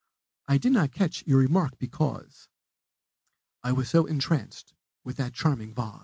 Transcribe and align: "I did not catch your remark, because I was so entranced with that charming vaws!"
"I 0.47 0.57
did 0.57 0.71
not 0.71 0.91
catch 0.93 1.23
your 1.27 1.37
remark, 1.37 1.77
because 1.77 2.47
I 3.61 3.71
was 3.71 3.87
so 3.87 4.07
entranced 4.07 4.73
with 5.03 5.17
that 5.17 5.35
charming 5.35 5.75
vaws!" 5.75 5.99